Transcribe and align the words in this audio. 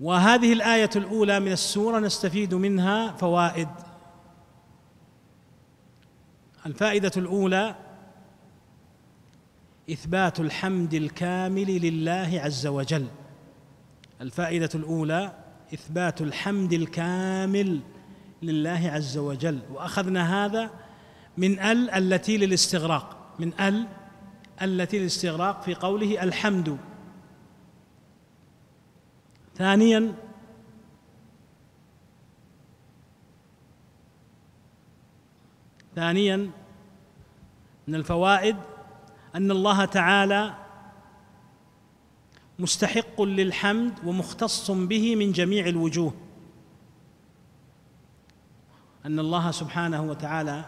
وهذه 0.00 0.52
الآية 0.52 0.90
الأولى 0.96 1.40
من 1.40 1.52
السورة 1.52 1.98
نستفيد 1.98 2.54
منها 2.54 3.12
فوائد. 3.12 3.68
الفائدة 6.66 7.12
الأولى 7.16 7.74
إثبات 9.90 10.40
الحمد 10.40 10.94
الكامل 10.94 11.80
لله 11.80 12.40
عز 12.44 12.66
وجل. 12.66 13.06
الفائدة 14.20 14.70
الأولى 14.74 15.32
إثبات 15.74 16.20
الحمد 16.20 16.72
الكامل 16.72 17.80
لله 18.42 18.90
عز 18.92 19.18
وجل. 19.18 19.58
وأخذنا 19.72 20.44
هذا 20.44 20.70
من 21.36 21.60
ال 21.60 21.90
التي 21.90 22.36
للاستغراق 22.36 23.16
من 23.38 23.60
ال 23.60 23.86
التي 24.62 24.98
للاستغراق 24.98 25.62
في 25.62 25.74
قوله 25.74 26.22
الحمد. 26.22 26.78
ثانيا 29.56 30.14
ثانيا 35.94 36.50
من 37.88 37.94
الفوائد 37.94 38.56
أن 39.34 39.50
الله 39.50 39.84
تعالى 39.84 40.54
مستحق 42.58 43.22
للحمد 43.22 43.92
ومختص 44.06 44.70
به 44.70 45.16
من 45.16 45.32
جميع 45.32 45.66
الوجوه. 45.66 46.14
أن 49.06 49.18
الله 49.18 49.50
سبحانه 49.50 50.02
وتعالى 50.02 50.64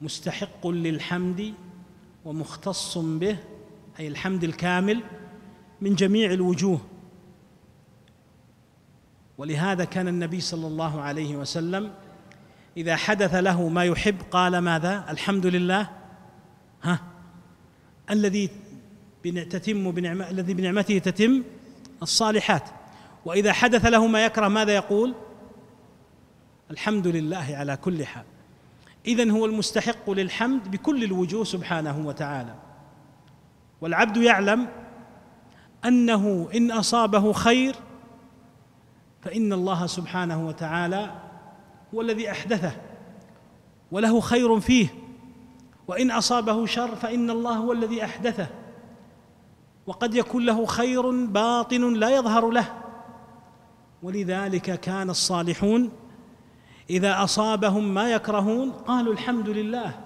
مستحق 0.00 0.66
للحمد 0.66 1.54
ومختص 2.24 2.98
به 2.98 3.38
أي 4.00 4.08
الحمد 4.08 4.44
الكامل 4.44 5.02
من 5.80 5.94
جميع 5.94 6.32
الوجوه. 6.32 6.80
ولهذا 9.40 9.84
كان 9.84 10.08
النبي 10.08 10.40
صلى 10.40 10.66
الله 10.66 11.00
عليه 11.00 11.36
وسلم 11.36 11.92
إذا 12.76 12.96
حدث 12.96 13.34
له 13.34 13.68
ما 13.68 13.84
يحب 13.84 14.16
قال 14.30 14.58
ماذا؟ 14.58 15.04
الحمد 15.08 15.46
لله. 15.46 15.90
ها؟ 16.82 17.00
الذي 18.10 18.50
تتم 19.24 19.90
بنعمة 19.90 20.30
الذي 20.30 20.54
بنعمته 20.54 20.98
تتم 20.98 21.42
الصالحات. 22.02 22.62
وإذا 23.24 23.52
حدث 23.52 23.86
له 23.86 24.06
ما 24.06 24.24
يكره 24.24 24.48
ماذا 24.48 24.72
يقول؟ 24.72 25.14
الحمد 26.70 27.06
لله 27.06 27.56
على 27.56 27.76
كل 27.76 28.06
حال. 28.06 28.24
إذن 29.06 29.30
هو 29.30 29.46
المستحق 29.46 30.10
للحمد 30.10 30.70
بكل 30.70 31.04
الوجوه 31.04 31.44
سبحانه 31.44 32.06
وتعالى. 32.06 32.54
والعبد 33.80 34.16
يعلم 34.16 34.68
أنه 35.84 36.48
إن 36.54 36.70
أصابه 36.70 37.32
خير 37.32 37.74
فإن 39.22 39.52
الله 39.52 39.86
سبحانه 39.86 40.46
وتعالى 40.46 41.10
هو 41.94 42.00
الذي 42.00 42.30
أحدثه 42.30 42.72
وله 43.92 44.20
خير 44.20 44.60
فيه. 44.60 44.88
وإن 45.88 46.10
أصابه 46.10 46.66
شر 46.66 46.96
فإن 46.96 47.30
الله 47.30 47.56
هو 47.56 47.72
الذي 47.72 48.04
أحدثه. 48.04 48.46
وقد 49.86 50.14
يكون 50.14 50.46
له 50.46 50.66
خير 50.66 51.26
باطن 51.26 51.94
لا 51.94 52.10
يظهر 52.10 52.50
له. 52.50 52.72
ولذلك 54.02 54.80
كان 54.80 55.10
الصالحون 55.10 55.90
إذا 56.90 57.24
أصابهم 57.24 57.94
ما 57.94 58.10
يكرهون 58.10 58.70
قالوا 58.70 59.12
الحمد 59.12 59.48
لله 59.48 60.00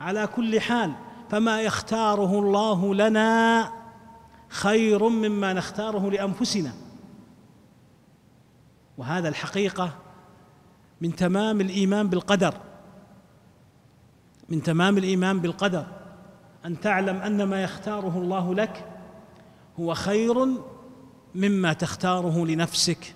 على 0.00 0.26
كل 0.26 0.60
حال 0.60 0.92
فما 1.30 1.62
يختاره 1.62 2.38
الله 2.38 2.94
لنا 2.94 3.72
خير 4.48 5.08
مما 5.08 5.52
نختاره 5.52 6.10
لأنفسنا. 6.10 6.72
وهذا 8.98 9.28
الحقيقة 9.28 9.94
من 11.00 11.16
تمام 11.16 11.60
الإيمان 11.60 12.08
بالقدر. 12.08 12.54
من 14.48 14.62
تمام 14.62 14.98
الإيمان 14.98 15.40
بالقدر. 15.40 15.86
أن 16.64 16.80
تعلم 16.80 17.16
أن 17.16 17.42
ما 17.42 17.62
يختاره 17.62 18.18
الله 18.18 18.54
لك 18.54 18.84
هو 19.80 19.94
خير 19.94 20.46
مما 21.34 21.72
تختاره 21.72 22.46
لنفسك. 22.46 23.14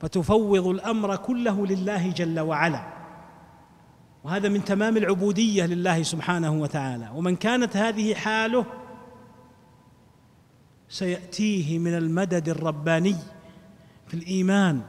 فتفوض 0.00 0.66
الأمر 0.66 1.16
كله 1.16 1.66
لله 1.66 2.10
جل 2.10 2.40
وعلا. 2.40 2.94
وهذا 4.24 4.48
من 4.48 4.64
تمام 4.64 4.96
العبودية 4.96 5.66
لله 5.66 6.02
سبحانه 6.02 6.52
وتعالى. 6.52 7.10
ومن 7.14 7.36
كانت 7.36 7.76
هذه 7.76 8.14
حاله 8.14 8.66
سيأتيه 10.88 11.78
من 11.78 11.94
المدد 11.94 12.48
الرباني. 12.48 13.16
الإيمان 14.14 14.82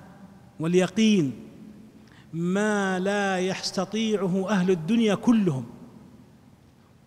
واليقين 0.59 1.47
ما 2.33 2.99
لا 2.99 3.39
يستطيعه 3.39 4.49
أهل 4.49 4.71
الدنيا 4.71 5.15
كلهم. 5.15 5.65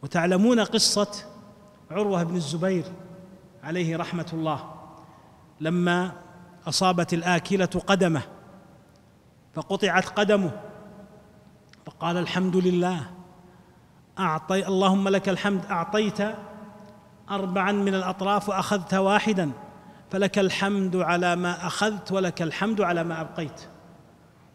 وتعلمون 0.03 0.61
قصة 0.61 1.25
عروة 1.91 2.23
بن 2.23 2.37
الزبير 2.37 2.85
عليه 3.65 3.97
رحمة 3.97 4.27
الله. 4.33 4.75
لما 5.61 6.13
أصابت 6.67 7.15
الآكلة 7.15 7.67
قدمه 7.87 8.23
فقطعت 9.55 10.09
قدمه 10.09 10.51
فقال 11.87 12.17
الحمد 12.17 12.57
لله 12.57 13.11
أعطي 14.19 14.67
اللهم 14.69 15.09
لك 15.09 15.29
الحمد 15.29 15.67
أعطيت 15.67 16.19
اربعا 17.31 17.73
من 17.73 17.95
الأطراف 17.95 18.49
وأخذت 18.49 18.95
واحدا. 18.95 19.51
فلك 20.11 20.39
الحمد 20.39 20.97
على 20.97 21.37
ما 21.37 21.67
أخذت 21.67 22.13
ولك 22.13 22.43
الحمد 22.43 22.81
على 22.81 23.05
ما 23.05 23.21
أبقيت. 23.21 23.61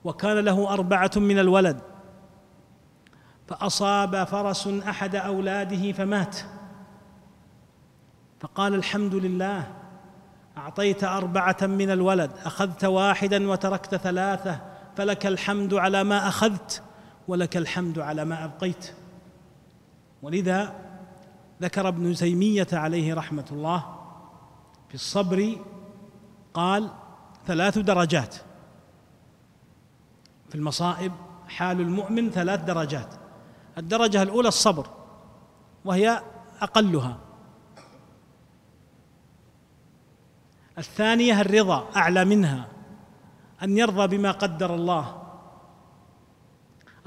وكان 0.03 0.37
له 0.37 0.73
أربعة 0.73 1.11
من 1.15 1.39
الولد. 1.39 1.79
فأصاب 3.47 4.23
فرس 4.23 4.67
أحد 4.67 5.15
أولاده 5.15 5.91
فمات. 5.91 6.37
فقال 8.39 8.73
الحمد 8.73 9.15
لله 9.15 9.67
أعطيت 10.57 11.03
أربعة 11.03 11.57
من 11.61 11.91
الولد 11.91 12.31
أخذت 12.45 12.85
واحدا 12.85 13.49
وتركت 13.49 13.95
ثلاثة 13.95 14.61
فلك 14.95 15.25
الحمد 15.25 15.73
على 15.73 16.03
ما 16.03 16.27
أخذت 16.27 16.83
ولك 17.27 17.57
الحمد 17.57 17.99
على 17.99 18.25
ما 18.25 18.45
أبقيت. 18.45 18.93
ولذا 20.21 20.75
ذكر 21.61 21.87
ابن 21.87 22.13
تيمية 22.13 22.67
عليه 22.73 23.13
رحمة 23.13 23.45
الله 23.51 23.92
في 24.93 24.99
الصبر 24.99 25.57
قال 26.53 26.89
ثلاث 27.45 27.77
درجات. 27.77 28.35
في 30.49 30.55
المصائب 30.55 31.11
حال 31.47 31.81
المؤمن 31.81 32.29
ثلاث 32.29 32.63
درجات. 32.63 33.13
الدرجة 33.77 34.21
الأولى 34.21 34.47
الصبر 34.47 34.87
وهي 35.85 36.21
أقلها. 36.61 37.17
الثانية 40.77 41.41
الرضا 41.41 41.89
أعلى 41.95 42.25
منها. 42.25 42.67
أن 43.63 43.77
يرضى 43.77 44.17
بما 44.17 44.31
قدر 44.31 44.75
الله. 44.75 45.23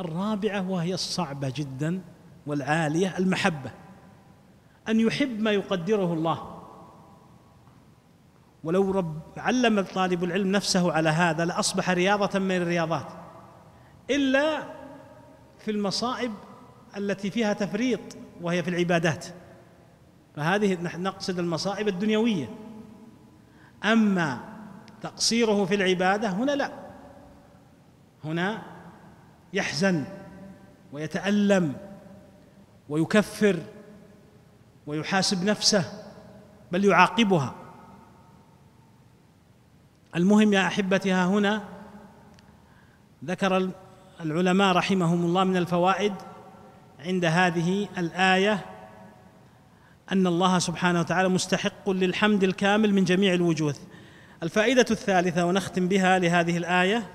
الرابعة 0.01 0.71
وهي 0.71 0.95
الصعبة 0.95 1.53
جدا 1.57 2.03
والعالية 2.47 3.19
المحبة. 3.19 3.71
أن 4.89 5.01
يحب 5.01 5.41
ما 5.41 5.51
يقدره 5.51 6.13
الله. 6.13 6.56
ولو 8.67 8.91
رب 8.91 9.21
علم 9.37 9.81
طالب 9.81 10.25
العلم 10.25 10.53
نفسه 10.53 10.93
على 10.93 11.09
هذا 11.09 11.45
لأصبح 11.45 11.91
رياضة 11.91 12.39
من 12.39 12.57
الرياضات. 12.57 13.07
إلا 14.11 14.63
في 15.59 15.71
المصائب 15.71 16.33
التي 16.97 17.31
فيها 17.31 17.53
تفريط 17.53 18.01
وهي 18.43 18.63
في 18.63 18.71
العبادات. 18.71 19.27
فهذه 20.37 20.79
نقصد 20.99 21.39
المصائب 21.39 21.89
الدنيوية. 21.89 22.49
أما 23.85 24.41
تقصيره 25.03 25.65
في 25.65 25.75
العبادة 25.75 26.29
هنا 26.29 26.53
لا. 26.53 26.73
هنا 28.25 28.63
يحزن 29.53 30.05
ويتألم 30.93 31.77
ويكفر 32.89 33.57
ويحاسب 34.87 35.45
نفسه 35.45 35.85
بل 36.73 36.85
يعاقبها. 36.85 37.66
المهم 40.17 40.53
يا 40.53 40.67
أحبتي 40.67 41.13
ها 41.13 41.27
هنا 41.27 41.63
ذكر 43.25 43.71
العلماء 44.21 44.77
رحمهم 44.77 45.25
الله 45.25 45.45
من 45.45 45.57
الفوائد 45.57 46.15
عند 46.99 47.25
هذه 47.25 47.89
الآية 47.99 48.65
أن 50.13 50.27
الله 50.27 50.59
سبحانه 50.59 51.01
وتعالى 51.01 51.29
مستحق 51.29 51.91
للحمد 51.91 52.45
الكامل 52.45 52.95
من 52.95 53.05
جميع 53.05 53.35
الوجوه. 53.35 53.75
الفائدة 54.43 54.87
الثالثة 54.91 55.47
ونختم 55.47 55.89
بها 55.89 56.19
لهذه 56.19 56.57
الآية 56.57 57.11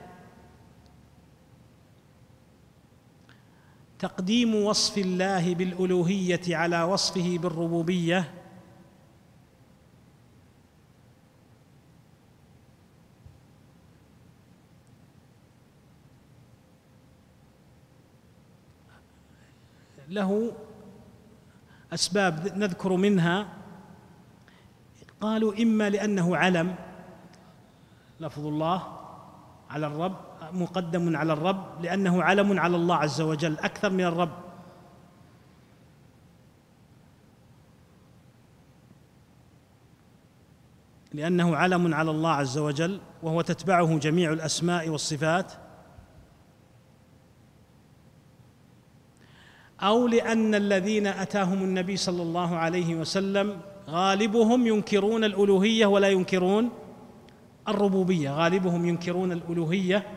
تقديم 4.00 4.56
وصف 4.56 4.98
الله 4.98 5.56
بالألوهية 5.56 6.42
على 6.56 6.84
وصفه 6.84 7.38
بالربوبية 7.42 8.41
له 20.12 20.52
أسباب 21.94 22.58
نذكر 22.58 22.96
منها. 22.96 23.48
قالوا 25.22 25.54
إما 25.62 25.90
لأنه 25.90 26.38
علم 26.38 26.76
لفظ 28.20 28.46
الله 28.46 28.98
على 29.70 29.88
الرب 29.88 30.18
مقدم 30.52 31.18
على 31.18 31.34
الرب 31.34 31.82
لأنه 31.82 32.24
علم 32.24 32.60
على 32.60 32.76
الله 32.76 32.96
عز 32.96 33.22
وجل 33.22 33.60
أكثر 33.60 33.90
من 33.90 34.06
الرب. 34.06 34.32
لأنه 41.14 41.56
علم 41.56 41.94
على 41.94 42.12
الله 42.12 42.30
عز 42.30 42.58
وجل 42.58 43.02
وهو 43.24 43.42
تتبعه 43.42 43.98
جميع 43.98 44.34
الأسماء 44.34 44.90
والصفات. 44.90 45.54
أو 49.84 50.08
لأن 50.08 50.56
الذين 50.56 51.08
أتاهم 51.08 51.64
النبي 51.64 51.98
صلى 51.98 52.22
الله 52.22 52.56
عليه 52.56 52.96
وسلم 52.96 53.60
غالبهم 53.90 54.68
ينكرون 54.68 55.24
الألوهية 55.24 55.86
ولا 55.86 56.10
ينكرون 56.10 56.70
الربوبية. 57.68 58.30
غالبهم 58.30 58.86
ينكرون 58.86 59.32
الألوهية 59.32 60.08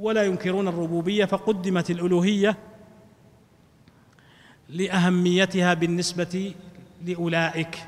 ولا 0.00 0.22
ينكرون 0.22 0.68
الربوبية 0.68 1.24
فقدمت 1.24 1.90
الألوهية 1.90 2.56
لأهميتها 4.68 5.74
بالنسبة 5.74 6.54
لأولئك. 7.04 7.78